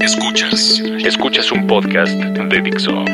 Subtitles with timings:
[0.00, 0.80] Escuchas.
[1.04, 3.04] Escuchas un podcast de Dixo.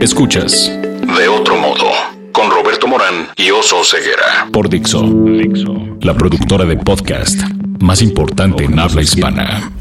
[0.00, 0.70] Escuchas.
[1.16, 1.90] De otro modo.
[2.32, 4.46] Con Roberto Morán y Oso Ceguera.
[4.52, 5.02] Por Dixo.
[5.02, 5.74] Dixo.
[6.02, 7.40] La productora de podcast
[7.80, 9.72] más importante en habla hispana.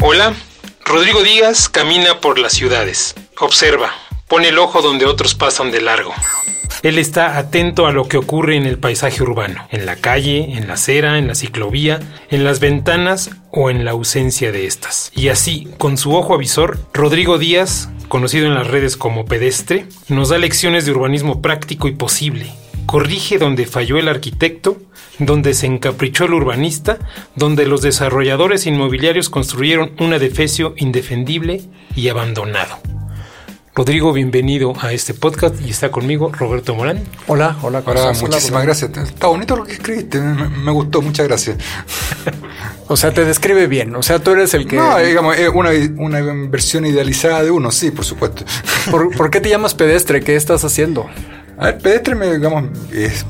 [0.00, 0.32] Hola.
[0.86, 3.14] Rodrigo Díaz camina por las ciudades.
[3.38, 3.90] Observa.
[4.28, 6.14] Pone el ojo donde otros pasan de largo.
[6.84, 10.68] Él está atento a lo que ocurre en el paisaje urbano, en la calle, en
[10.68, 15.10] la acera, en la ciclovía, en las ventanas o en la ausencia de estas.
[15.16, 20.28] Y así, con su ojo avisor, Rodrigo Díaz, conocido en las redes como pedestre, nos
[20.28, 22.52] da lecciones de urbanismo práctico y posible.
[22.84, 24.76] Corrige donde falló el arquitecto,
[25.18, 26.98] donde se encaprichó el urbanista,
[27.34, 31.62] donde los desarrolladores inmobiliarios construyeron un adefesio indefendible
[31.96, 32.78] y abandonado.
[33.76, 37.02] Rodrigo, bienvenido a este podcast y está conmigo Roberto Morán.
[37.26, 38.96] Hola, hola, hola muchísimas gracias.
[38.96, 41.56] Está bonito lo que escribiste, me, gustó, muchas gracias.
[42.86, 44.76] o sea, te describe bien, o sea, tú eres el que...
[44.76, 48.44] No, digamos, es una, una versión idealizada de uno, sí, por supuesto.
[48.92, 50.22] ¿Por, qué te llamas pedestre?
[50.22, 51.10] ¿Qué estás haciendo?
[51.58, 53.26] A ver, Pedestre, me, digamos, es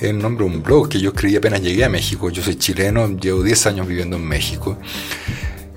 [0.00, 2.30] el nombre de un blog que yo escribí apenas llegué a México.
[2.30, 4.76] Yo soy chileno, llevo 10 años viviendo en México.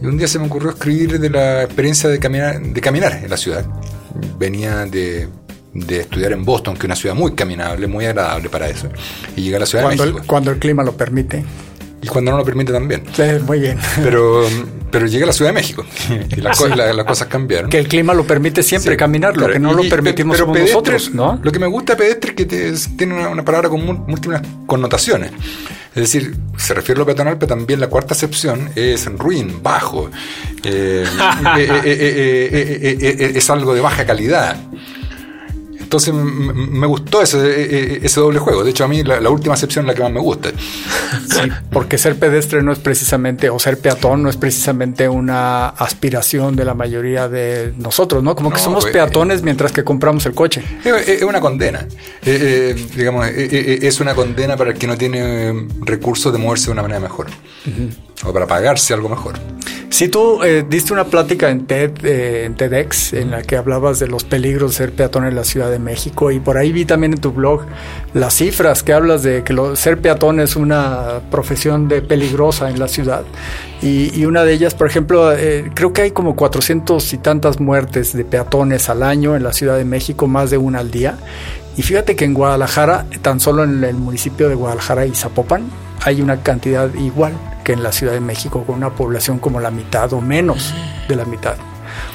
[0.02, 3.30] Y un día se me ocurrió escribir de la experiencia de caminar, de caminar en
[3.30, 3.66] la ciudad
[4.38, 5.28] venía de,
[5.90, 8.90] estudiar en Boston, que es una ciudad muy caminable, muy agradable para eso,
[9.36, 10.22] y llegué a la Ciudad cuando de México.
[10.22, 11.46] El, cuando el clima lo permite.
[12.02, 13.04] Y cuando no lo permite también.
[13.14, 13.80] Sí, muy bien.
[14.04, 14.46] Pero,
[14.90, 15.84] pero llegué a la Ciudad de México
[16.38, 16.58] y las,
[17.06, 17.70] cosas cambiaron.
[17.70, 21.40] Que el clima lo permite siempre caminar, lo que no lo permitimos pero nosotros, ¿no?
[21.44, 25.32] Lo que me gusta de pedestre es que tiene una, palabra con múltiples connotaciones.
[25.98, 30.12] Es decir, se refiere a lo peatonal, pero también la cuarta acepción es ruin, bajo.
[30.64, 31.10] es
[33.50, 34.58] algo de baja calidad.
[35.88, 38.62] Entonces me gustó ese, e, e, ese, doble juego.
[38.66, 40.50] De hecho, a mí la, última excepción es la que más me gusta.
[41.28, 46.56] Sí, porque ser pedestre no es precisamente, o ser peatón no es precisamente una aspiración
[46.56, 48.36] de la mayoría de nosotros, ¿no?
[48.36, 50.64] Como que somos pues, peatones mientras que compramos el coche.
[50.84, 51.88] Es, una condena.
[52.26, 56.66] Eh, eh, digamos, eh, es una condena para el que no tiene recursos de moverse
[56.66, 57.28] de una manera mejor.
[58.26, 59.36] O para pagarse algo mejor.
[59.98, 64.26] Si tú diste una plática en TED, en TEDx, en la que hablabas de los
[64.26, 67.20] peligros de ser peatón en la Ciudad de México y por ahí vi también en
[67.20, 67.62] tu blog
[68.14, 72.88] las cifras que hablas de que ser peatón es una profesión de peligrosa en la
[72.88, 73.24] ciudad
[73.82, 78.16] y, una de ellas, por ejemplo, eh, creo que hay como 400 y tantas muertes
[78.16, 81.18] de peatones al año en la Ciudad de México, más de una al día.
[81.76, 86.22] Y fíjate que en Guadalajara, tan solo en el municipio de Guadalajara y Zapopan, hay
[86.22, 87.34] una cantidad igual
[87.66, 90.74] que en la Ciudad de México, con una población como la mitad o menos
[91.10, 91.56] de la mitad.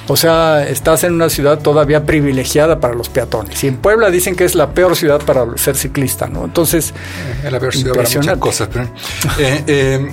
[0.08, 3.62] O sea, estás en una ciudad todavía privilegiada para los peatones.
[3.62, 6.44] Y en Puebla dicen que es la peor ciudad para ser ciclista, ¿no?
[6.47, 6.94] Entonces,
[7.44, 8.84] es la peor ciudad para muchas cosas, pero,
[9.38, 10.12] eh, eh,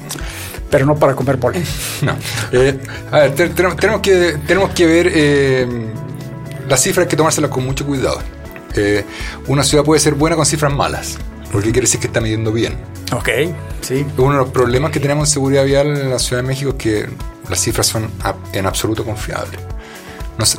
[0.70, 1.62] pero no para comer pole.
[2.02, 2.16] No.
[2.52, 2.78] Eh,
[3.12, 5.68] a ver, tenemos, que, tenemos que ver
[6.68, 8.20] las cifras, hay que tomárselas con mucho cuidado.
[9.48, 11.18] una ciudad puede ser buena con cifras malas,
[11.52, 12.78] porque quiere decir que está midiendo bien.
[13.12, 13.30] Ok,
[13.82, 14.06] sí.
[14.18, 16.76] Uno de los problemas que tenemos en seguridad vial en la Ciudad de México es
[16.76, 17.10] que
[17.50, 18.12] las cifras son
[18.54, 19.60] en absoluto confiables.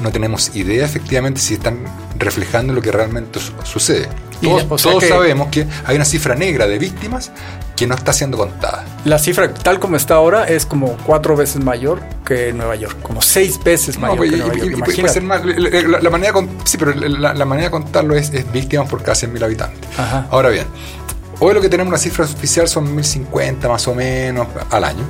[0.03, 1.79] No, tenemos idea efectivamente si están
[2.19, 4.09] reflejando lo que realmente sucede.
[4.43, 7.33] Todos, sabemos que hay una cifra negra de víctimas
[7.81, 8.85] que no está siendo contada.
[9.07, 13.23] La cifra tal como está ahora es como cuatro veces mayor que Nueva York, como
[13.23, 14.85] seis veces mayor que Nueva York.
[14.85, 19.15] puede ser más, la, manera sí, pero la, manera de contarlo es, víctimas por cada
[19.15, 19.89] 100.000 habitantes.
[20.31, 20.67] Ahora bien,
[21.39, 25.05] hoy lo que tenemos una cifra oficial son 1.050 más o menos al año,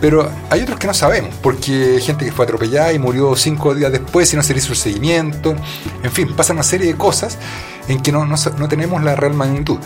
[0.00, 3.92] pero hay otros que no sabemos, porque gente que fue atropellada y murió cinco días
[3.92, 5.54] después y no se le hizo el seguimiento.
[6.02, 7.38] En fin, pasa una serie de cosas
[7.86, 9.78] en que no, no, tenemos la real magnitud.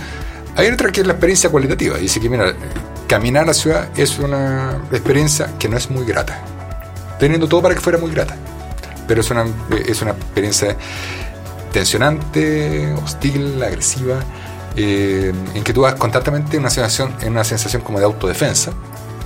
[0.57, 1.97] Hay otra que es la experiencia cualitativa.
[1.99, 2.55] Dice que, mira,
[3.07, 6.43] caminar a la ciudad es una experiencia que no es muy grata.
[7.19, 8.37] Teniendo todo para que fuera muy grata.
[9.07, 9.45] Pero es una,
[9.87, 10.77] es una experiencia
[11.73, 14.21] tensionante, hostil, agresiva,
[14.77, 18.73] eh, en que tú vas constantemente en una, sensación, en una sensación como de autodefensa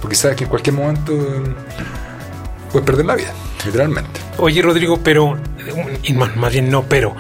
[0.05, 1.55] porque sabes que en cualquier momento eh,
[2.71, 3.33] puedes perder la vida,
[3.65, 4.21] literalmente.
[4.37, 5.39] Oye, Rodrigo, pero,
[6.37, 7.17] más bien no, pero,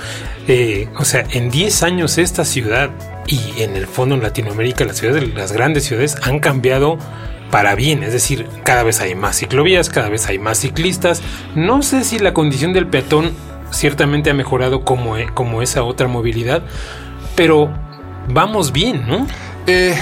[0.46, 2.90] eh, o sea, en 10 años esta ciudad
[3.26, 6.98] y en el fondo en Latinoamérica, las ciudades, las grandes ciudades han cambiado
[7.50, 11.22] para bien, es decir, cada vez hay más ciclovías, cada vez hay más ciclistas.
[11.54, 13.32] No sé si la condición del peatón
[13.70, 16.62] ciertamente ha mejorado como, eh, como esa otra movilidad,
[17.36, 17.70] pero
[18.28, 19.26] vamos bien, ¿no?
[19.66, 19.94] Eh,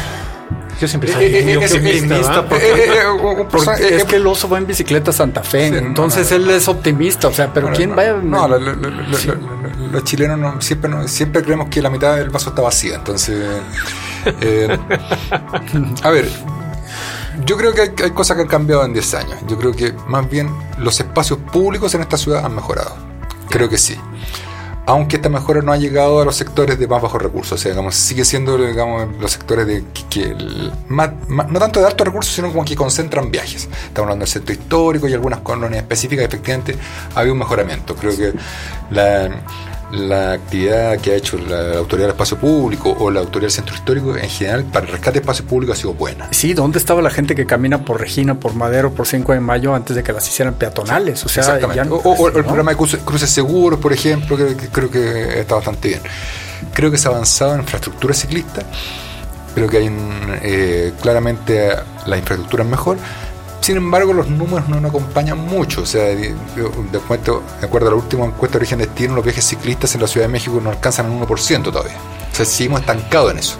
[0.83, 2.45] yo siempre soy eh, eh, optimista.
[2.59, 7.29] Eh, es que el oso va en bicicleta a Santa Fe, entonces él es optimista.
[7.29, 8.13] O sea, pero ¿quién va?
[8.15, 12.97] No, los chilenos siempre, siempre creemos que la mitad del vaso está vacía.
[12.97, 13.47] Entonces,
[16.03, 16.29] a ver,
[17.47, 19.39] Yo creo que hay, cosas que han cambiado en 10 años.
[19.47, 22.97] Yo creo que más bien los espacios públicos en esta ciudad han mejorado.
[23.49, 23.97] Creo que sí.
[24.93, 27.59] Aunque esta mejora no ha llegado a los sectores de más bajos recursos.
[27.59, 30.37] O sea, digamos, sigue siendo digamos, los sectores de que,
[30.91, 33.71] no tanto de altos recursos, sino como que concentran viajes.
[33.87, 36.27] Estamos hablando del centro histórico y algunas colonias específicas.
[36.27, 36.77] Efectivamente,
[37.15, 37.97] había un mejoramiento.
[37.97, 38.35] Creo que
[38.91, 39.31] la
[39.93, 43.75] la actividad que ha hecho la, Autoridad del Espacio Público o la Autoridad del Centro
[43.75, 46.29] Histórico en general para el rescate de espacio público ha sido buena.
[46.33, 49.75] Sí, ¿dónde estaba la gente que camina por Regina, por Madero, por 5 de Mayo
[49.75, 51.25] antes de que las hicieran peatonales?
[51.25, 51.59] O sea,
[51.91, 56.01] o, el programa de cruces, seguros, por ejemplo, que, creo que está bastante bien.
[56.73, 58.63] Creo que se ha avanzado en infraestructura ciclista,
[59.55, 59.91] creo que hay
[60.43, 61.71] eh, claramente
[62.07, 62.97] la infraestructura es mejor
[63.63, 65.83] sin embargo, los números no nos acompañan mucho.
[65.83, 66.35] O sea, de,
[66.99, 67.43] acuerdo,
[67.89, 70.61] a la última encuesta de origen destino, los viajes ciclistas en la Ciudad de México
[70.61, 71.97] no alcanzan el 1% todavía.
[72.33, 73.57] O sea, seguimos estancados en eso.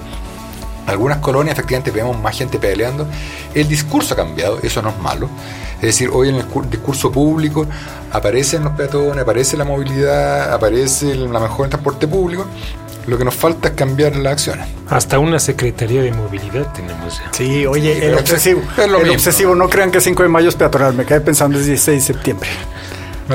[0.89, 3.07] Algunas colonias efectivamente vemos más gente pedaleando.
[3.55, 5.29] El discurso ha cambiado, eso no es malo.
[5.77, 7.67] Es decir, hoy en el discurso público
[8.11, 12.47] aparecen los peatones, aparece la movilidad, aparece la mejor transporte público,
[13.07, 14.67] lo que nos falta es cambiar las acciones.
[14.89, 17.31] Hasta una Secretaría de Movilidad tenemos ya.
[17.33, 18.63] Sí, oye, el obsesivo.
[18.77, 22.07] el obsesivo, no crean que 5 de mayo es peatonal, me quedé pensando es 16
[22.07, 22.49] de septiembre.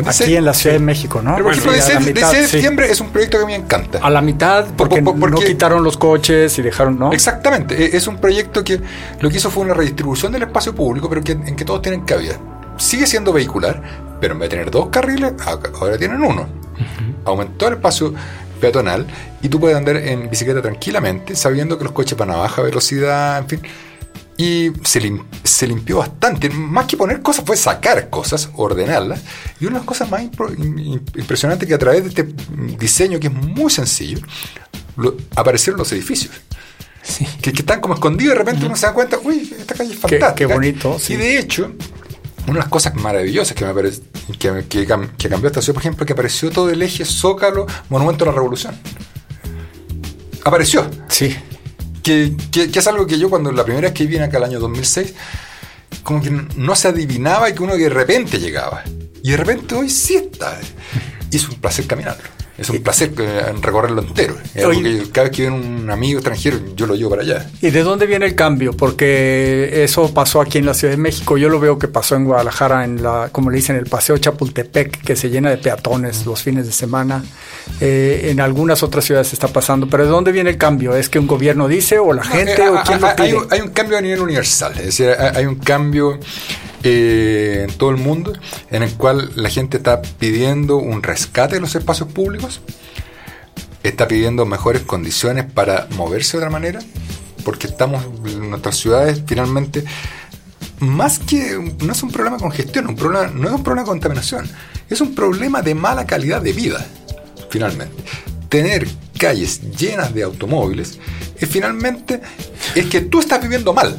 [0.06, 1.34] Aquí en la Ciudad de México, ¿no?
[1.34, 4.00] Pero bueno, 16 de septiembre es un proyecto que a mí me encanta.
[4.00, 7.12] A la mitad, porque, no quitaron los coches y dejaron, ¿no?
[7.14, 7.84] Exactamente.
[7.84, 8.80] E, es un proyecto que
[9.20, 12.02] lo que hizo fue una redistribución del espacio público, pero que, en que todos tienen
[12.02, 12.38] cabida.
[12.78, 13.82] Sigue siendo vehicular,
[14.20, 15.34] pero en vez de tener dos carriles,
[15.80, 16.48] ahora tienen uno.
[17.26, 18.14] Aumentó el espacio
[18.58, 19.08] peatonal
[19.42, 23.40] y tú puedes andar en bicicleta tranquilamente, sabiendo que los coches van a baja velocidad,
[23.40, 23.62] en fin.
[24.40, 26.50] Y se, limpió bastante.
[26.52, 29.22] Más que poner cosas, fue sacar cosas, ordenarlas.
[29.60, 32.28] Y una de las cosas más impresionantes que a través de este
[32.78, 34.20] diseño, que es muy sencillo,
[35.36, 36.36] aparecieron los edificios.
[37.42, 40.36] Que, están como escondidos de repente uno se da cuenta, uy, esta calle es fantástica.
[40.36, 40.98] Qué, bonito.
[41.08, 41.72] Y de hecho,
[42.44, 44.02] una de las cosas maravillosas que me parece
[44.40, 48.28] que, que, cambió esta ciudad, por ejemplo, que apareció todo el eje Zócalo, Monumento a
[48.28, 48.78] la Revolución.
[50.44, 50.90] Apareció.
[51.08, 51.36] Sí.
[52.04, 55.14] Que, es algo que yo cuando la primera vez que vine acá el año 2006,
[56.04, 58.84] como que no se adivinaba y que uno de repente llegaba.
[59.24, 60.60] Y de repente hoy sí está.
[61.32, 62.37] Y es un placer caminarlo.
[62.58, 64.36] Es un placer eh, recorrerlo entero.
[65.12, 67.50] cada vez que viene un amigo extranjero, yo lo llevo para allá.
[67.62, 68.74] ¿Y de dónde viene el cambio?
[68.74, 71.38] Porque eso pasó aquí en la Ciudad de México.
[71.38, 75.04] Yo lo veo que pasó en Guadalajara, en la, como le dicen, el Paseo Chapultepec,
[75.04, 77.24] que se llena de peatones los fines de semana.
[77.80, 79.88] Eh, en algunas otras ciudades está pasando.
[79.88, 80.96] Pero ¿de dónde viene el cambio?
[80.96, 83.38] ¿Es que un gobierno dice o la gente eh, o quién lo pide?
[83.52, 84.74] Hay, un cambio a nivel universal.
[84.80, 86.20] Es decir, hay un cambio
[86.84, 88.34] en todo el mundo
[88.70, 92.62] en el cual la gente está pidiendo un rescate de los espacios públicos,
[93.84, 96.80] está pidiendo mejores condiciones para moverse de otra manera,
[97.44, 99.84] porque estamos en nuestras ciudades finalmente
[100.80, 103.90] más que no es un problema de congestión, un problema, no es un problema de
[103.90, 104.50] contaminación,
[104.90, 106.86] es un problema de mala calidad de vida,
[107.50, 107.96] finalmente.
[108.50, 108.88] Tener
[109.18, 111.00] calles llenas de automóviles
[111.38, 112.22] es finalmente
[112.76, 113.98] es que tú estás viviendo mal.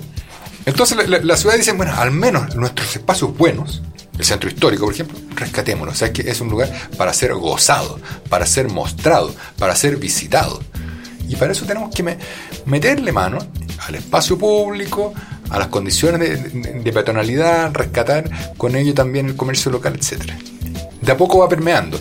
[0.69, 3.81] Entonces la, ciudad dice, bueno, al menos nuestros espacios buenos,
[4.19, 5.93] el centro histórico, por ejemplo, rescatémoslo.
[5.93, 7.99] O sea, que es un lugar para ser gozado,
[8.29, 10.61] para ser mostrado, para ser visitado.
[11.26, 12.19] Y para eso tenemos que
[12.67, 13.38] meterle mano
[13.87, 15.15] al espacio público,
[15.49, 20.33] a las condiciones de, de, peatonalidad, rescatar con ello también el comercio local, etc.
[21.00, 21.99] De a poco va permeando.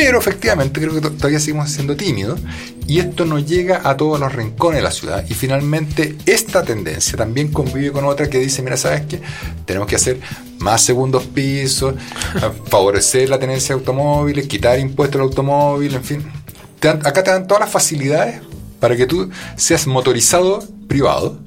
[0.00, 2.38] Pero efectivamente creo que todavía seguimos siendo tímidos
[2.86, 5.24] y esto no llega a todos los rincones de la ciudad.
[5.28, 9.20] Y finalmente esta tendencia también convive con otra que dice, mira, ¿sabes qué?
[9.64, 10.20] Tenemos que hacer
[10.60, 11.96] más segundos pisos,
[12.68, 16.32] favorecer la tenencia de automóviles, quitar impuestos al automóvil, en fin.
[16.80, 18.40] acá te dan todas las facilidades
[18.78, 21.40] para que tú seas motorizado privado,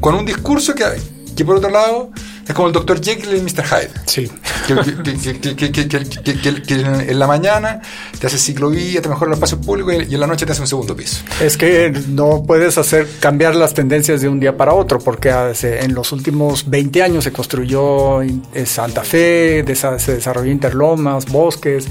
[0.00, 0.84] con un discurso que,
[1.36, 2.10] que por otro lado
[2.46, 3.02] es como el Dr.
[3.02, 3.64] Jekyll y el Mr.
[3.64, 3.90] Hyde.
[4.06, 4.30] Sí.
[4.66, 4.74] Que,
[6.76, 7.80] en la mañana
[8.18, 10.66] te hace ciclovía, te mejora los espacios públicos y en la noche te hace un
[10.66, 11.22] segundo piso.
[11.40, 15.30] Es que no puedes hacer cambiar las tendencias de un día para otro, porque
[15.62, 18.20] en los últimos 20 años se construyó
[18.64, 21.86] Santa Fe, se desarrolló Interlomas, bosques.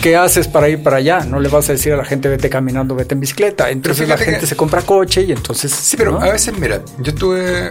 [0.00, 1.20] ¿Qué haces para ir para allá?
[1.20, 3.70] No le vas a decir a la gente vete caminando, vete en bicicleta.
[3.70, 5.70] Entonces la gente se compra coche y entonces.
[5.70, 7.70] Sí, pero a veces, mira, yo estuve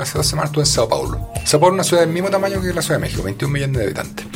[0.00, 1.28] hace dos semanas estuve en Sao Paulo.
[1.44, 3.76] Sao Paulo es una ciudad del mismo tamaño que la Ciudad de México, 21 millones
[3.76, 4.26] de habitantes.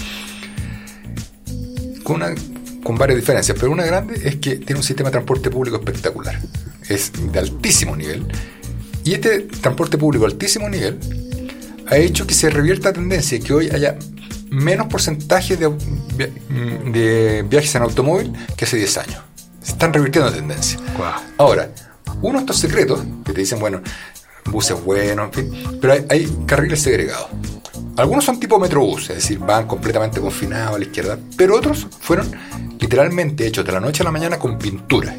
[2.03, 2.35] Con, una,
[2.83, 6.39] con varias diferencias, pero una grande es que tiene un sistema de transporte público espectacular.
[6.87, 8.27] Es de altísimo nivel.
[9.05, 10.99] Y este transporte público de altísimo nivel
[11.87, 13.97] ha hecho que se revierta la tendencia que hoy haya
[14.51, 15.69] menos porcentaje de,
[16.19, 19.23] de viajes en automóvil que hace 10 años.
[19.63, 20.79] Se están revirtiendo la tendencia.
[21.39, 21.71] Ahora,
[22.21, 23.81] uno de estos secretos que te dicen, bueno,
[24.51, 27.29] buses buenos, en fin, pero hay, carriles segregados.
[27.97, 32.31] Algunos son tipo metrobús, es decir, van completamente confinados a la izquierda, pero otros fueron
[32.79, 35.15] literalmente hechos de la noche a la mañana con pintura.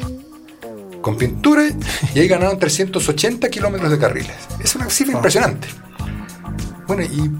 [1.00, 1.64] Con pintura
[2.14, 4.36] y ahí ganaron 380 kilómetros de carriles.
[4.62, 5.18] Es una cifra ah.
[5.18, 5.68] impresionante.
[6.86, 7.30] Bueno, y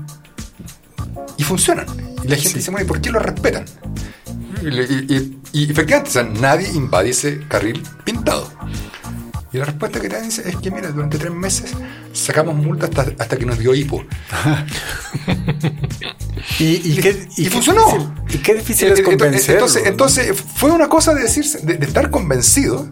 [1.47, 1.87] funcionan.
[2.23, 3.65] Y la gente dice, bueno, ¿y por qué lo respetan?
[5.53, 8.51] Y, efectivamente, nadie invade ese carril pintado.
[9.53, 11.73] Y la respuesta que te dan es que, mira, durante tres meses
[12.13, 14.05] sacamos multas hasta, que nos dio hipo.
[16.59, 17.01] ¿Y,
[17.37, 18.15] y, funcionó.
[18.29, 19.55] y qué difícil es convencer.
[19.55, 22.91] Entonces, entonces, fue una cosa de decirse, de, estar convencido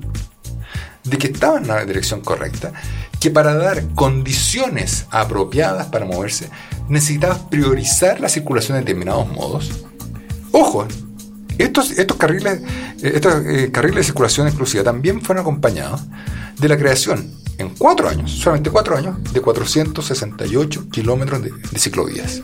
[1.03, 2.73] de que estaba en la dirección correcta,
[3.25, 6.51] que para dar condiciones apropiadas para moverse,
[6.91, 9.87] necesitabas priorizar la circulación de determinados modos.
[10.53, 10.87] Ojo,
[11.57, 12.61] estos, estos, carriles,
[13.03, 16.03] eh, estos eh, carriles de circulación exclusiva también fueron acompañados
[16.61, 22.43] de la creación en cuatro años, solamente cuatro años, de 468 kilómetros de, ciclovías.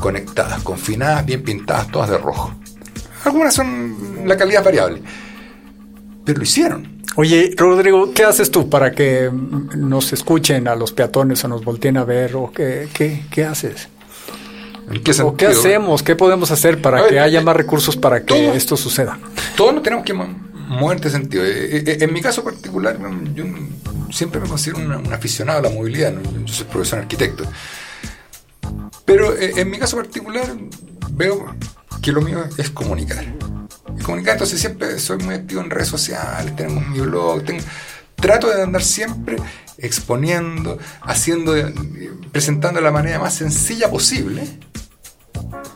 [0.00, 2.52] Conectadas, confinadas, bien pintadas, todas de rojo.
[3.24, 5.02] Algunas son la calidad variable,
[6.24, 6.97] pero lo hicieron.
[7.16, 11.96] Oye, Rodrigo, ¿qué haces tú para que nos escuchen a los peatones o nos volteen
[11.96, 12.36] a ver?
[12.36, 13.88] ¿O qué, qué, qué haces?
[14.90, 16.02] ¿En qué, ¿O qué hacemos?
[16.02, 19.18] ¿Qué podemos hacer para que haya eh, más recursos para que esto suceda?
[19.56, 21.44] Todos nos tenemos que mover en este sentido.
[21.44, 22.98] Eh, eh, en mi caso particular,
[23.34, 23.44] yo
[24.10, 26.14] siempre me considero un, aficionado a la movilidad.
[26.44, 27.44] Yo soy profesor arquitecto.
[29.04, 30.44] Pero en mi caso particular
[31.12, 31.54] veo
[32.02, 33.24] que lo mío es comunicar.
[33.98, 37.42] Y comunicar, entonces siempre soy muy activo en redes sociales, tengo mi blog,
[38.14, 39.36] trato de andar siempre
[39.78, 41.54] exponiendo, haciendo,
[42.32, 44.58] presentando de la manera más sencilla posible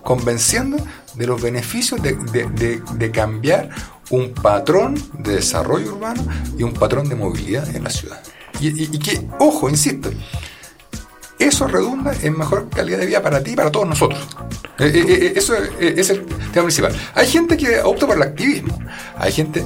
[0.02, 0.76] convenciendo
[1.14, 3.70] de los beneficios de, cambiar
[4.10, 6.26] un patrón de desarrollo urbano
[6.58, 8.22] y un patrón de movilidad en la ciudad.
[8.60, 10.10] Y, que, ojo, insisto,
[11.44, 14.20] eso redunda en mejor calidad de vida para ti y para todos nosotros.
[14.78, 16.94] Eh, eh, eh, eso es el tema principal.
[17.14, 18.78] Hay gente que opta por el activismo,
[19.16, 19.64] hay gente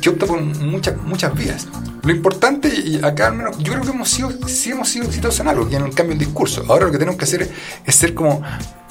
[0.00, 1.66] que, opta por muchas, muchas vías.
[2.02, 5.40] Lo importante, y acá al menos, yo creo que hemos sido, sí hemos sido exitosos
[5.40, 6.64] en algo, que en un cambio de discurso.
[6.68, 7.48] Ahora lo que tenemos que hacer
[7.84, 8.42] es, ser como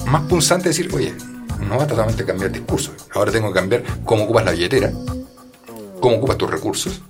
[0.06, 1.14] más punzante, decir, oye,
[1.68, 2.94] no va totalmente cambiar el discurso.
[3.14, 4.92] Ahora tengo que cambiar cómo ocupas la billetera,
[6.00, 7.00] cómo ocupas tus recursos,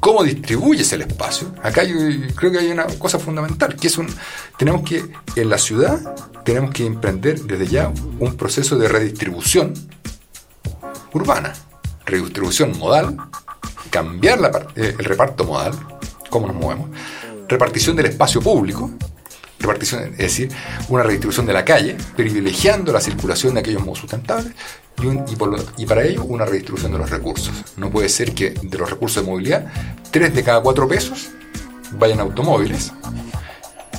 [0.00, 1.54] cómo distribuyes el espacio.
[1.62, 1.96] Acá yo
[2.34, 4.08] creo que hay una cosa fundamental, que es un,
[4.56, 5.04] tenemos que,
[5.36, 9.74] en la ciudad, tenemos que emprender desde ya un proceso de redistribución
[11.12, 11.52] urbana,
[12.06, 13.16] redistribución modal,
[13.90, 15.72] cambiar eh, el reparto modal,
[16.30, 16.90] cómo nos movemos,
[17.48, 18.90] repartición del espacio público,
[19.62, 20.50] repartición, es decir,
[20.88, 24.52] una redistribución de la calle, privilegiando la circulación de aquellos modos sustentables
[25.00, 27.52] y, y, para ello una redistribución de los recursos.
[27.76, 29.72] No puede ser que de los recursos de movilidad,
[30.10, 31.30] tres de cada cuatro pesos
[31.92, 32.92] vayan automóviles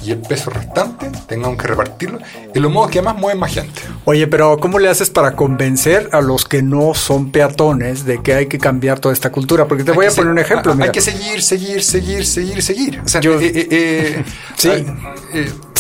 [0.04, 2.20] y el peso restante tengamos que repartirlo
[2.54, 3.82] en los modos que más mueven más gente.
[4.06, 8.34] Oye, pero ¿cómo le haces para convencer a los que no son peatones de que
[8.34, 9.68] hay que cambiar toda esta cultura?
[9.68, 10.76] Porque te voy a poner un ejemplo.
[10.80, 13.02] Hay que seguir, seguir, seguir, seguir, seguir.
[13.04, 14.24] O sea, Yo, eh, eh, eh,
[14.58, 14.70] sí.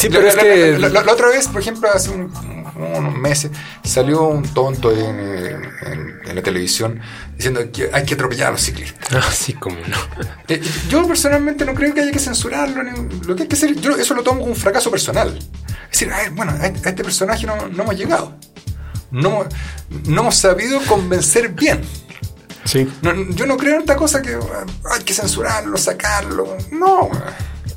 [0.03, 0.77] Sí, pero es que...
[0.79, 3.51] La, otra vez, por ejemplo, hace unos meses
[3.83, 6.99] salió un tonto en, la televisión
[7.35, 9.13] diciendo que hay que atropellar a los ciclistas.
[9.27, 10.57] Así ah, como no.
[10.89, 12.83] yo personalmente no creo que haya que censurarlo.
[13.25, 15.37] Lo que hay que hacer, yo eso lo tomo como un fracaso personal.
[15.91, 18.35] Es decir, bueno, a este personaje no, hemos llegado.
[19.11, 19.45] No,
[20.05, 21.81] no hemos sabido convencer bien.
[22.65, 22.89] Sí.
[23.35, 24.37] yo no creo en esta cosa que
[24.91, 26.57] hay que censurarlo, sacarlo.
[26.71, 27.11] No.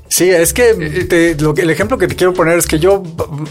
[0.09, 3.03] Sí, es que eh, eh, lo el ejemplo que te quiero poner es que yo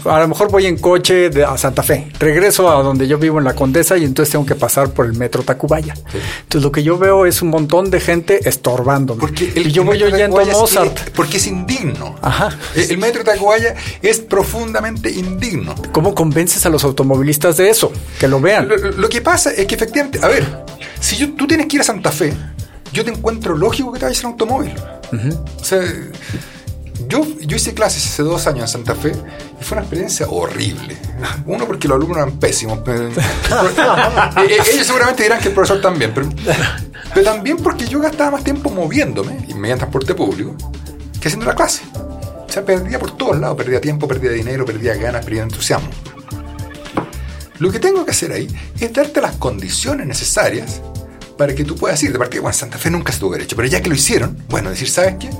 [0.04, 3.44] a lo mejor voy en coche a Santa Fe, regreso a donde yo vivo en
[3.44, 5.94] la Condesa y entonces tengo que pasar por el metro Tacubaya.
[5.94, 9.20] Entonces lo que yo veo es un montón de gente estorbándome.
[9.20, 11.10] Porque el, y yo voy oyendo a Mozart.
[11.14, 12.16] porque es indigno.
[12.22, 12.56] Ajá.
[12.74, 15.74] El, metro Tacubaya es profundamente indigno.
[15.92, 17.92] ¿Cómo convences a los automovilistas de eso?
[18.18, 18.68] Que lo vean.
[18.96, 20.64] Lo, que pasa es que efectivamente, a ver,
[21.00, 22.32] si tú tienes que ir a Santa Fe,
[22.92, 24.72] yo te encuentro lógico que te vayas en automóvil.
[25.12, 25.82] O sea
[27.08, 29.12] yo, yo hice clases hace dos años en Santa Fe
[29.60, 30.96] y fue una experiencia horrible.
[31.44, 32.80] Uno, porque los alumnos eran pésimos.
[32.88, 36.28] Eh, eh, ellos seguramente dirán que el profesor también, pero,
[37.14, 40.54] pero también porque yo gastaba más tiempo moviéndome, y mediante transporte público,
[41.20, 41.82] que haciendo la clase.
[41.94, 45.88] O sea, perdía por todos lados, perdía tiempo, perdía dinero, perdía ganas, perdía entusiasmo.
[47.58, 48.48] Lo que tengo que hacer ahí
[48.78, 50.82] es darte las condiciones necesarias
[51.36, 52.12] para que tú puedas ir.
[52.12, 54.88] De partida, bueno, Santa Fe nunca estuvo derecho, pero ya que lo hicieron, bueno, decir,
[54.88, 55.30] ¿sabes qué?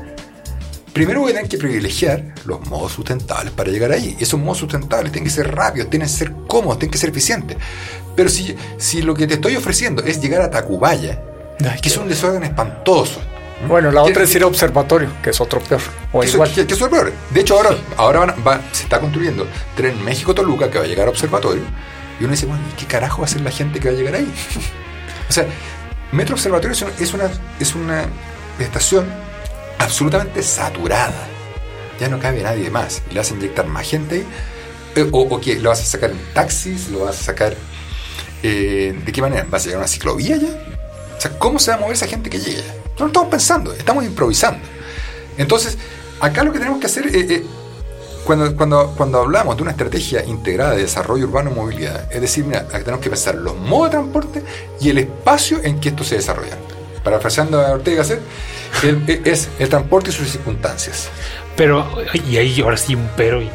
[0.96, 4.16] primero voy a tener que privilegiar los modos sustentables para llegar ahí.
[4.18, 7.58] Esos modos sustentables tienen que ser rápidos, tienen que ser cómodos, tienen que ser eficientes.
[8.16, 11.20] Pero si, si lo que te estoy ofreciendo es llegar a Tacubaya,
[11.82, 13.20] que es un desorden espantoso,
[13.68, 15.82] Bueno, la otra es ir a observatorio, que es otro peor.
[16.12, 16.50] O igual.
[16.50, 17.12] Que, es peor.
[17.28, 21.10] De hecho, ahora, ahora va, se está construyendo tren México-Toluca que va a llegar a
[21.10, 21.62] observatorio.
[22.18, 23.98] Y uno dice, bueno, ¿y qué carajo va a ser la gente que va a
[23.98, 24.32] llegar ahí?
[25.28, 25.44] o sea,
[26.12, 28.06] Metro Observatorio es una, es una
[28.58, 29.06] estación
[29.78, 31.26] absolutamente saturada.
[32.00, 33.02] Ya no cabe nadie más.
[33.10, 34.24] Le vas a inyectar más gente.
[34.94, 37.54] Eh, o, o, que lo vas a sacar en taxis, lo vas a sacar.
[38.42, 39.46] Eh, ¿De qué manera?
[39.48, 40.48] ¿Vas a llegar a una ciclovía ya?
[41.16, 42.62] O sea, ¿cómo se va a mover esa gente que llegue?
[42.98, 44.60] No lo estamos pensando, estamos improvisando.
[45.38, 45.76] Entonces,
[46.20, 47.44] acá lo que tenemos que hacer, eh,
[48.26, 52.44] cuando, cuando, cuando hablamos de una estrategia integrada de desarrollo urbano y movilidad, es decir,
[52.44, 54.42] mira, tenemos que pensar los modos de transporte
[54.80, 56.58] y el espacio en que esto se desarrolla.
[57.04, 58.20] Parafraseando a Ortega Gasset,
[59.24, 61.08] es el transporte y sus circunstancias.
[61.56, 61.86] Pero,
[62.28, 63.48] y ahí ahora sí un pero, y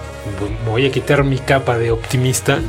[0.65, 2.59] voy a quitar mi capa de optimista,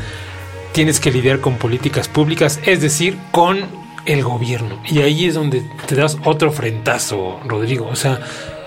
[0.73, 3.65] tienes que lidiar con políticas públicas, es decir, con
[4.07, 4.83] el gobierno.
[4.89, 7.87] Y ahí es donde te das otro frentazo, Rodrigo.
[7.87, 8.21] O sea,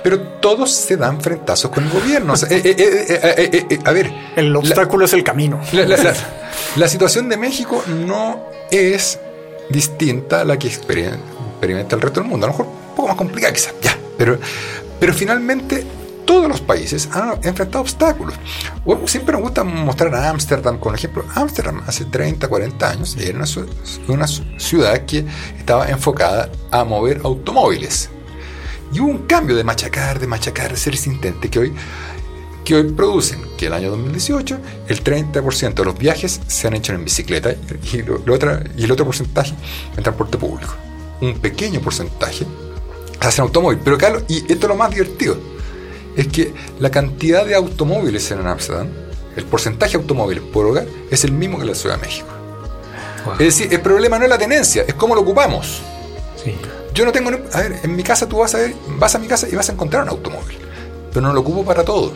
[0.05, 2.35] pero todos se dan frentazos con el gobierno.
[2.35, 4.13] Eh, eh, eh, a ver.
[4.35, 5.59] El obstáculo es el camino.
[6.75, 9.19] La, situación de México no es
[9.67, 12.45] distinta a la que experimenta el resto del mundo.
[12.45, 13.97] A lo mejor un poco más complicada quizás, ya.
[14.15, 14.38] Pero,
[15.00, 15.83] pero finalmente
[16.24, 18.35] todos los países han enfrentado obstáculos.
[19.07, 21.25] Siempre nos gusta mostrar a Ámsterdam con ejemplo.
[21.33, 23.47] Ámsterdam hace 30, 40 años era una,
[24.07, 25.25] una ciudad que
[25.57, 28.12] estaba enfocada a mover automóviles
[28.93, 30.95] y hubo un cambio de machacar, de machacar, de ser
[31.49, 31.73] que hoy,
[32.63, 36.93] que hoy producen que el año 2018 el 30% de los viajes se han hecho
[36.93, 37.55] en bicicleta
[37.91, 38.21] y, lo,
[38.77, 39.53] y el otro porcentaje
[39.95, 40.73] en transporte público.
[41.21, 42.45] Un pequeño porcentaje
[43.19, 43.79] hace en automóvil.
[43.83, 45.37] Pero claro, y esto es lo más divertido,
[46.15, 48.87] es que la cantidad de automóviles en Amsterdam,
[49.35, 52.27] el porcentaje de automóviles por hogar, es el mismo que en la Ciudad de México.
[53.33, 55.81] Es decir, el problema no es la tenencia, es cómo lo ocupamos.
[56.41, 56.55] Sí.
[56.95, 57.29] Yo no tengo.
[57.29, 59.69] A ver, en mi casa tú vas a ver, vas a mi casa y vas
[59.69, 60.57] a encontrar un automóvil.
[61.13, 62.13] Pero no lo ocupo para todo.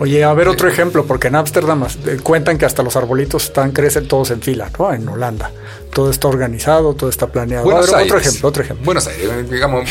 [0.00, 3.70] Oye, a ver otro ejemplo, porque en Ámsterdam eh, cuentan que hasta los arbolitos están,
[3.70, 4.92] crecen todos en fila, ¿no?
[4.92, 5.52] En Holanda.
[5.92, 7.64] Todo está organizado, todo está planeado.
[7.64, 8.84] Buenos Aires, otro ejemplo, otro ejemplo.
[8.84, 9.88] Buenos Aires, digamos,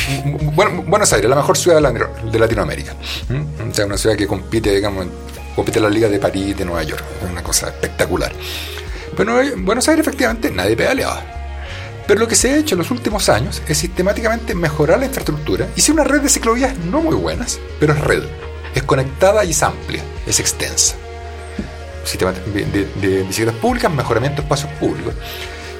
[0.87, 2.95] Buenos Aires, la mejor ciudad de Latinoamérica.
[3.69, 5.07] O sea, una ciudad que compite, digamos,
[5.55, 7.03] compite en la Liga de París, de Nueva York.
[7.23, 8.33] Es una cosa espectacular.
[9.15, 11.42] Pero en Buenos Aires, efectivamente, nadie pedaleaba.
[12.07, 15.67] Pero lo que se ha hecho en los últimos años es sistemáticamente mejorar la infraestructura.
[15.75, 18.23] Hice una red de ciclovías no muy buenas, pero es red.
[18.75, 20.95] Es conectada y es amplia, es extensa.
[22.03, 25.13] Sistema de, de bicicletas públicas, mejoramiento de espacios públicos.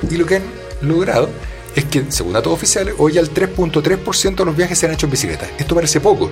[0.10, 0.44] Y lo que han
[0.82, 1.30] logrado
[1.76, 5.12] es que, según datos oficiales, hoy al 3.3% de los viajes se han hecho en
[5.12, 5.48] bicicleta.
[5.58, 6.30] Esto parece poco,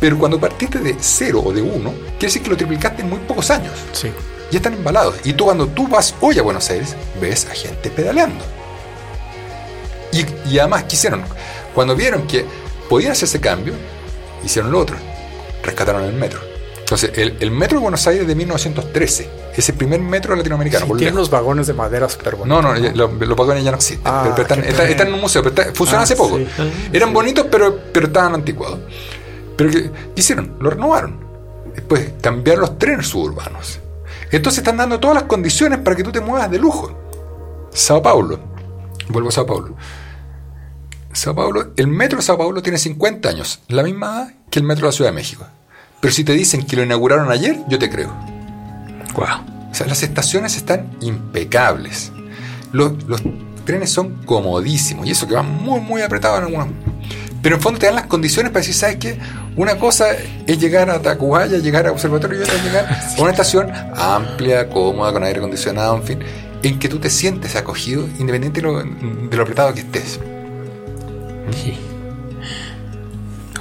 [0.00, 3.18] pero cuando partiste de cero o de uno, quiere decir que lo triplicaste en muy
[3.20, 3.72] pocos años.
[3.92, 4.08] Sí.
[4.50, 5.14] Ya están embalados.
[5.24, 8.44] Y tú cuando tú vas hoy a Buenos Aires, ves a gente pedaleando.
[10.12, 11.22] Y, además, ¿qué hicieron?
[11.74, 12.44] Cuando vieron que
[12.88, 13.74] podían hacer ese cambio,
[14.44, 14.96] hicieron lo otro.
[15.62, 16.40] Rescataron el metro.
[16.78, 20.84] Entonces, el, metro de Buenos Aires de 1913 es el primer metro latinoamericano.
[20.86, 22.62] Sí, tiene unos vagones de madera súper bonitos.
[22.62, 24.02] No, no, Los, vagones ya no existen.
[24.04, 25.42] Ah, pero, están, en un museo.
[25.42, 26.38] Pero funcionan ah, hace poco.
[26.92, 28.80] Eran bonitos, pero, pero estaban anticuados.
[29.56, 30.56] Pero ¿qué hicieron?
[30.60, 31.18] Lo renovaron.
[31.74, 33.80] Después cambiaron los trenes suburbanos.
[34.30, 36.92] Entonces están dando todas las condiciones para que tú te muevas de lujo.
[37.72, 38.38] Sao Paulo.
[39.08, 39.74] Vuelvo a Sao Paulo.
[41.12, 44.86] Sao Paulo, el metro de Sao Paulo tiene 50 años, la misma que el metro
[44.86, 45.46] de la Ciudad de México.
[46.00, 48.12] Pero si te dicen que lo inauguraron ayer, yo te creo.
[49.14, 49.70] Wow.
[49.70, 52.12] O sea, las estaciones están impecables.
[52.72, 52.92] Los,
[53.64, 56.68] trenes son comodísimos y eso que van muy, muy apretados en algunos.
[57.42, 59.18] Pero en fondo te dan las condiciones para decir, ¿sabes qué?
[59.56, 60.06] Una cosa
[60.46, 64.68] es llegar a Tacubaya, llegar a Observatorio y otra es llegar a una estación amplia,
[64.68, 66.18] cómoda, con aire acondicionado, en fin,
[66.62, 70.18] en que tú te sientes acogido independiente de lo, de lo apretado que estés.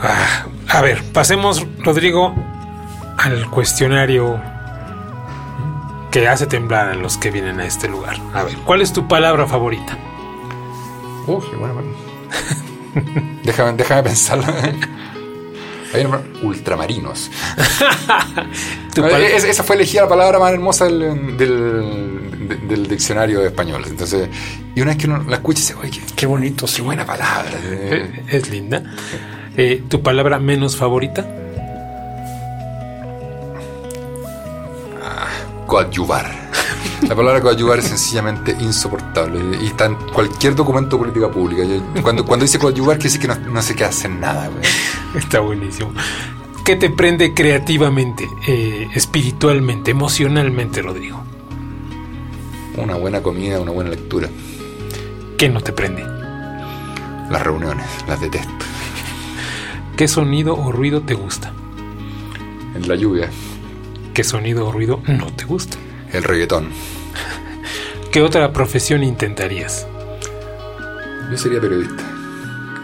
[0.01, 2.34] Ah, a ver, pasemos, Rodrigo,
[3.17, 4.41] al cuestionario
[6.12, 8.17] que hace temblar a los que vienen a este lugar.
[8.34, 9.97] A ver, ¿cuál es tu palabra favorita?
[11.27, 11.89] Uy, bueno, bueno.
[13.43, 14.45] déjame, déjame pensarlo.
[15.93, 16.08] Hay
[16.41, 17.30] ultramarinos.
[19.47, 23.84] esa fue elegida la palabra más hermosa del, del, diccionario español.
[23.88, 24.30] Entonces,
[24.76, 27.52] y una vez que uno la escucha, dice, oye, qué, bonito, qué buena palabra.
[27.64, 28.84] Eh, es linda.
[29.56, 31.28] Eh, ¿Tu palabra menos favorita?
[35.04, 35.28] Ah,
[35.68, 36.52] coadyuvar.
[37.08, 41.64] La palabra coadyuvar es sencillamente insoportable y está en cualquier documento de política pública.
[42.02, 44.50] cuando, cuando dice coadyuvar, quiere decir que no, no se queda hacer nada.
[45.16, 45.92] Está buenísimo.
[46.64, 51.24] ¿Qué te prende creativamente, eh, espiritualmente, emocionalmente, Rodrigo?
[52.78, 54.30] Una buena comida, una buena lectura.
[55.38, 56.04] ¿Qué no te prende?
[57.30, 58.52] Las reuniones, las detesto.
[59.98, 61.52] ¿Qué sonido o ruido te gusta?
[62.76, 63.30] En la lluvia.
[64.14, 65.78] ¿Qué sonido o ruido no te gusta?
[66.14, 66.70] El reggaetón.
[68.12, 69.88] ¿Qué otra profesión intentarías?
[71.30, 72.04] Yo sería periodista.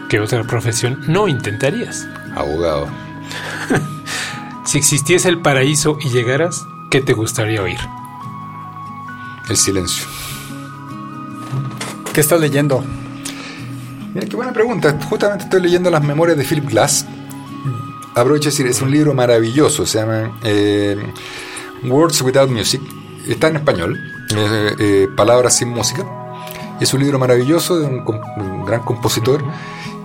[0.08, 2.06] ¿Qué otra profesión no intentarías?
[2.34, 2.88] Abogado.
[4.64, 7.78] si existiese el paraíso y llegaras, ¿qué te gustaría oír?
[9.48, 10.06] El silencio.
[12.12, 12.84] ¿Qué estás leyendo?
[14.12, 14.98] Mira, qué buena pregunta.
[15.08, 17.06] Justamente estoy leyendo las memorias de Philip Glass.
[18.14, 19.86] Aprovecho de decir, es un libro maravilloso.
[19.86, 20.96] Se llama eh,
[21.84, 22.80] Words Without Music.
[23.26, 23.98] Está en español.
[24.36, 26.04] Eh, eh, palabras sin música.
[26.80, 29.42] Es un libro maravilloso de un, gran compositor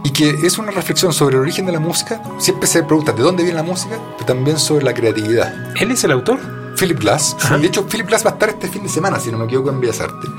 [0.04, 2.22] y que es una reflexión sobre el origen de la música.
[2.40, 5.54] Siempre se pregunta de dónde viene la música, pero también sobre la creatividad.
[5.76, 6.63] ¿Él es el autor?
[6.78, 7.36] Philip Glass.
[7.60, 9.70] De hecho, Philip Glass va a estar este fin de semana, si no me equivoco,
[9.70, 10.30] en Bellas Artes.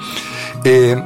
[0.64, 0.96] Eh,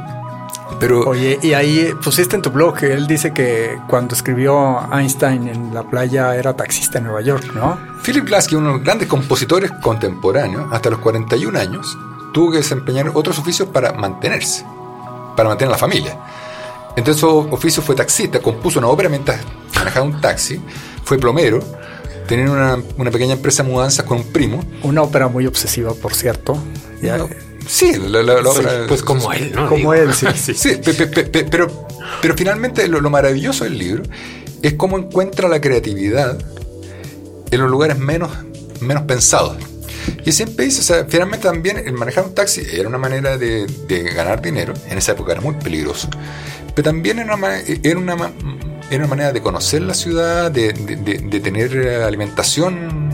[0.79, 5.75] pero, Oye, y ahí pusiste en tu blog él dice que cuando escribió Einstein en
[5.75, 7.79] la playa era taxista en Nueva York, ¿no?
[8.05, 11.99] Philip Glass, que es uno de los grandes compositores contemporáneos, hasta los 41 años,
[12.33, 14.65] tuvo que desempeñar otros oficios para mantenerse
[15.39, 16.19] para mantener la familia.
[16.97, 19.41] Entonces su oficio fue taxista, compuso una ópera mientras
[19.73, 20.61] manejaba un taxi,
[21.05, 21.61] fue plomero,
[22.29, 24.63] tenía una, pequeña empresa de mudanzas con un primo.
[24.83, 26.57] Una ópera muy obsesiva, por cierto.
[27.67, 29.69] sí, la, ópera, Pues como él, ¿no?
[29.69, 30.27] Como él, sí.
[30.55, 30.81] sí,
[31.51, 31.89] pero,
[32.21, 34.03] pero finalmente lo, maravilloso del libro
[34.63, 36.39] es cómo encuentra la creatividad
[37.51, 38.31] en los lugares menos,
[38.81, 39.57] menos pensados.
[40.25, 43.67] Y siempre dice, o sea, finalmente también el manejar un taxi era una manera de,
[44.15, 46.09] ganar dinero, en esa época era muy peligroso,
[46.75, 48.17] pero también era una, era una,
[48.97, 50.73] una manera de conocer la ciudad, de,
[51.43, 53.11] tener alimentación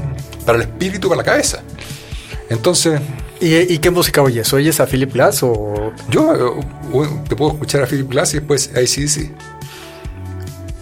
[0.47, 1.63] para el espíritu, para la cabeza.
[2.51, 3.01] Entonces...
[3.41, 4.51] ¿Y, qué música oyes?
[4.53, 5.93] ¿Oyes a Philip Glass o...?
[6.09, 6.61] Yo
[7.29, 9.33] te puedo escuchar a Philip Glass y después ahí sí, sí.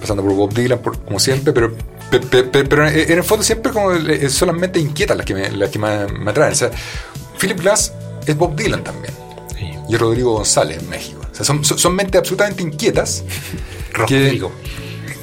[0.01, 1.75] Pasando por Bob Dylan, como siempre, pero
[2.21, 3.91] pero en el fondo siempre como
[4.29, 5.89] solamente inquieta las que me, las que me,
[6.31, 6.53] atraen.
[6.53, 6.71] O sea,
[7.39, 7.93] Philip Glass
[8.27, 9.15] es Bob Dylan también.
[9.89, 11.21] Y Rodrigo González en México.
[11.31, 13.25] O sea, son, son, mentes absolutamente inquietas.
[13.93, 14.53] Rodrigo.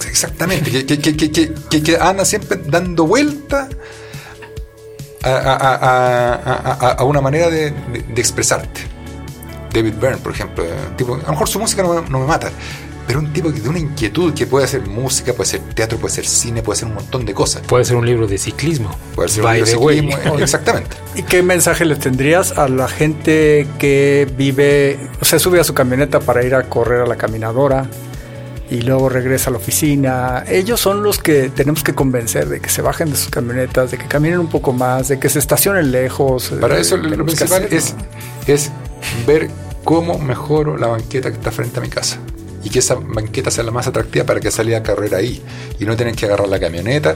[0.09, 0.85] Exactamente.
[0.85, 3.69] Que, que, que, que, andan siempre dando vuelta
[5.23, 8.81] a, a, a, una manera de, de, expresarte.
[9.73, 10.65] David Byrne, por ejemplo.
[10.97, 12.51] Tipo, a lo mejor su música no, no me mata
[13.09, 16.27] pero un tipo de una inquietud que puede hacer música, puede ser teatro, puede ser
[16.27, 17.63] cine, puede ser un montón de cosas.
[17.63, 18.95] Puede ser un libro de ciclismo.
[19.15, 20.95] Puede ser un libro de ciclismo, eh, exactamente.
[21.15, 25.73] ¿Y qué mensaje le tendrías a la gente que vive, o sea, sube a su
[25.73, 27.89] camioneta para ir a correr a la caminadora?
[28.71, 30.43] Y luego regresa a la oficina.
[30.47, 33.97] Ellos son los que tenemos que convencer de que se bajen de sus camionetas, de
[33.97, 36.53] que caminen un poco más, de que se estacionen lejos.
[36.61, 37.95] Para eso lo principal es,
[38.47, 38.71] es
[39.25, 39.49] ver
[39.83, 42.19] cómo mejoro la banqueta que está frente a mi casa
[42.63, 45.41] y que esa banqueta sea la más atractiva para que salga a carrera ahí
[45.79, 47.15] y no tener que agarrar la camioneta,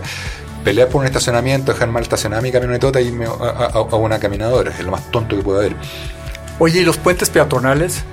[0.64, 4.84] pelear por un estacionamiento, dejar mal estacionada mi camionetota y irme a, una caminadora, es
[4.84, 5.76] lo más tonto que puede haber.
[6.60, 8.04] Oye, ¿y los puentes peatonales?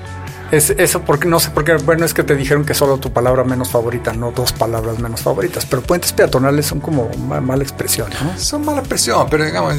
[0.51, 3.13] Es, eso porque no sé por qué, bueno, es que te dijeron que solo tu
[3.13, 8.09] palabra menos favorita, no dos palabras menos favoritas, pero puentes peatonales son como mala expresión,
[8.23, 8.37] ¿no?
[8.39, 9.77] Son mala expresión, pero digamos,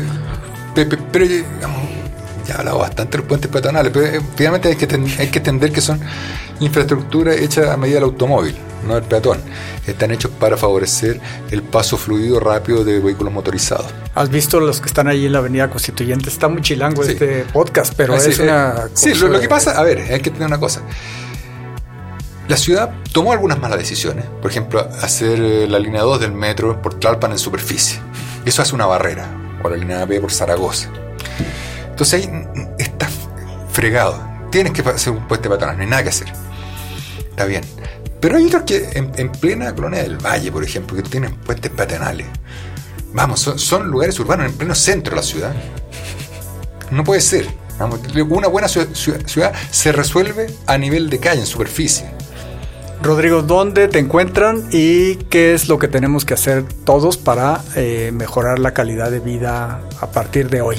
[0.74, 1.82] pero, digamos,
[2.48, 4.88] ya he bastante de los puentes peatonales, pero eh, finalmente hay que,
[5.20, 6.00] hay que entender que son
[6.62, 9.40] infraestructura hecha a medida del automóvil, no del peatón.
[9.86, 13.88] Están hechos para favorecer el paso fluido rápido de vehículos motorizados.
[14.16, 16.30] ¿Has visto los que están ahí en la Avenida Constituyente?
[16.30, 18.86] Está muy chilango este podcast, pero ah, es una...
[18.86, 20.82] Eh, sí, lo, que pasa, a ver, hay que tener una cosa.
[22.48, 24.26] La ciudad tomó algunas malas decisiones.
[24.42, 28.00] Por ejemplo, hacer eh, la línea 2 del metro por Tlalpan en superficie.
[28.46, 29.30] Eso hace una barrera.
[29.64, 30.90] O la línea B por Zaragoza.
[31.90, 33.08] Entonces ahí está
[33.72, 34.20] fregado.
[34.52, 36.28] Tienes que hacer un puente peatonal, no hay nada que hacer.
[37.30, 37.64] Está bien.
[38.22, 42.28] Pero hay otros que en, plena colonia del Valle, por ejemplo, que tienen puentes peatonales.
[43.14, 45.54] Vamos, son, lugares urbanos en pleno centro de la ciudad.
[46.92, 47.48] No puede ser.
[48.30, 52.12] una buena ciudad, se resuelve a nivel de calle, en superficie.
[53.02, 58.12] Rodrigo, ¿dónde te encuentran y qué es lo que tenemos que hacer todos para eh,
[58.14, 60.78] mejorar la calidad de vida a partir de hoy?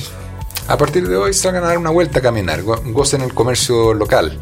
[0.68, 4.38] A partir de hoy salgan a dar una vuelta a caminar, gocen el comercio local,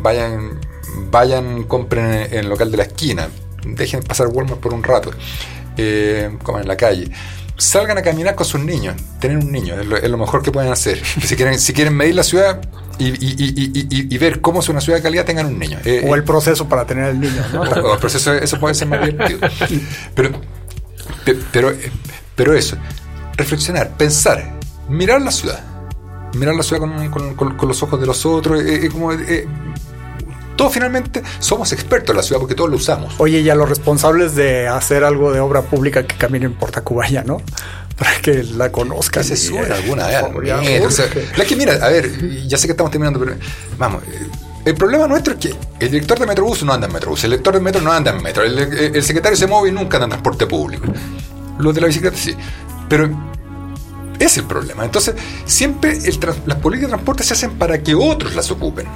[0.00, 0.60] vayan,
[0.96, 3.28] vayan, compren en el local de la esquina,
[3.64, 5.10] dejen pasar Walmart por un rato,
[5.76, 7.10] eh, coman en la calle.
[7.58, 11.02] Salgan a caminar con sus niños, tener un niño, es lo, mejor que pueden hacer.
[11.22, 12.60] Si quieren, si quieren medir la ciudad,
[12.98, 15.78] y, ver cómo es una ciudad de calidad, tengan un niño.
[15.84, 17.62] Eh, o el proceso para tener el niño, ¿no?
[17.84, 19.40] O, el proceso, eso puede ser más divertido.
[20.14, 20.30] Pero,
[21.52, 21.72] pero,
[22.34, 22.76] pero eso,
[23.36, 25.64] reflexionar, pensar, mirar la ciudad.
[26.34, 28.62] Mirar la ciudad con, los ojos de los otros.
[28.92, 29.12] como,
[30.56, 33.14] todos finalmente somos expertos en la ciudad porque todos lo usamos.
[33.18, 37.22] Oye, y a los responsables de hacer algo de obra pública que caminen por Tacubaya,
[37.22, 37.40] ¿no?
[37.96, 39.24] Para que la conozcan.
[39.24, 41.00] se sube alguna vez.
[41.36, 43.36] la que mira, a ver, ya sé que estamos terminando, pero
[43.78, 44.02] vamos.
[44.66, 47.54] El problema nuestro es que el director de Metrobús no anda en Metrobús, el director
[47.54, 50.46] de Metro no anda en Metro, el, secretario se mueve y nunca anda en transporte
[50.46, 50.92] público.
[51.58, 52.34] Los de la bicicleta sí.
[52.88, 53.08] Pero
[54.18, 54.84] es el problema.
[54.84, 55.14] Entonces,
[55.44, 55.96] siempre
[56.46, 58.86] las políticas de transporte se hacen para que otros las ocupen.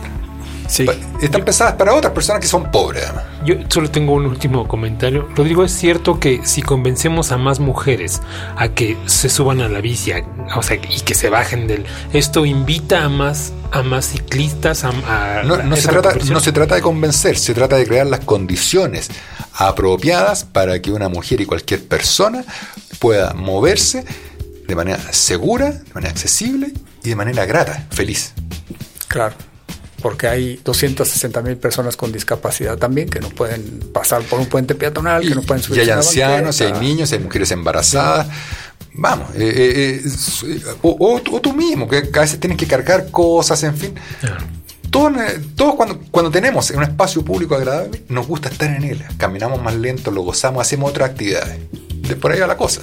[0.71, 0.87] Sí.
[1.21, 3.03] Están pensadas para otras personas que son pobres.
[3.45, 5.29] Yo solo tengo un último comentario.
[5.35, 8.23] Rodrigo, es cierto que si convencemos a más mujeres
[8.57, 10.13] a que se suban a la bici,
[10.55, 15.43] o sea, y que se bajen del, esto invita a más a más ciclistas a,
[15.43, 19.09] no, se trata, no se trata de convencer, se trata de crear las condiciones
[19.55, 22.45] apropiadas para que una mujer y cualquier persona
[23.01, 24.05] pueda moverse
[24.69, 28.35] de manera segura, de manera accesible y de manera grata, feliz.
[29.09, 29.50] Claro
[30.01, 34.75] porque hay 260 mil personas con discapacidad también que no pueden pasar por un puente
[34.75, 35.81] peatonal, que no pueden subir.
[35.81, 38.29] Y hay ancianos, hay niños, hay mujeres embarazadas.
[38.93, 43.77] Vamos, eh, eh, eh, o, tú mismo, que a veces tienes que cargar cosas, en
[43.77, 43.95] fin.
[44.91, 45.13] Todos,
[45.55, 49.05] todos cuando, cuando tenemos un espacio público agradable, nos gusta estar en él.
[49.17, 51.61] Caminamos más lento, lo gozamos, hacemos otras actividades.
[51.71, 52.83] De por ahí va la cosa.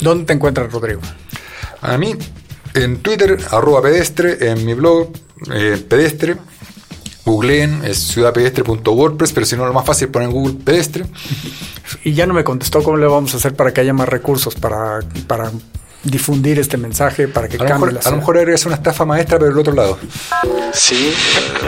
[0.00, 1.00] ¿Dónde te encuentras, Rodrigo?
[1.80, 2.16] A mí,
[2.74, 5.12] en Twitter, arroba pedestre, en mi blog,
[5.88, 6.36] pedestre,
[7.24, 11.04] googleen, es ciudadpedestre.wordpress, pero si no, lo más fácil es poner en Google pedestre.
[12.04, 14.54] Y ya no me contestó cómo le vamos a hacer para que haya más recursos
[14.54, 15.50] para, para
[16.04, 19.38] difundir este mensaje, para que a cambie la A lo mejor eres una estafa maestra,
[19.38, 19.98] pero del otro lado.
[20.72, 21.14] Sí,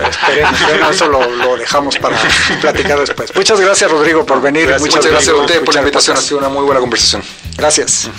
[0.09, 2.17] esperemos, eso lo, dejamos para
[2.61, 3.35] platicar después.
[3.35, 4.69] Muchas gracias, Rodrigo, por venir.
[4.79, 7.23] muchas gracias a ustedes por la invitación, ha sido una muy buena conversación.
[7.57, 8.11] Gracias.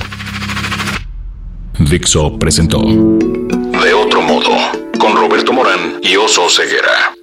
[1.79, 4.49] Dixo presentó De otro modo,
[4.99, 7.16] con Roberto Morán y Oso Ceguera.